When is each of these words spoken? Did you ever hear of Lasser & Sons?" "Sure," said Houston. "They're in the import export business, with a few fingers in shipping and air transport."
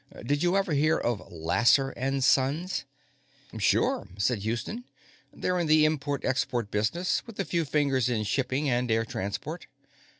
Did 0.25 0.41
you 0.41 0.57
ever 0.57 0.73
hear 0.73 0.97
of 0.97 1.31
Lasser 1.31 1.93
& 2.21 2.21
Sons?" 2.21 2.85
"Sure," 3.59 4.07
said 4.17 4.39
Houston. 4.39 4.83
"They're 5.31 5.59
in 5.59 5.67
the 5.67 5.85
import 5.85 6.25
export 6.25 6.71
business, 6.71 7.21
with 7.27 7.39
a 7.39 7.45
few 7.45 7.65
fingers 7.65 8.09
in 8.09 8.23
shipping 8.23 8.67
and 8.67 8.89
air 8.89 9.05
transport." 9.05 9.67